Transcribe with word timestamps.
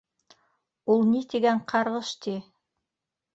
Ул 0.93 1.05
ни 1.09 1.21
тигән 1.33 1.61
ҡарғыш 1.73 2.15
ти? 2.25 2.35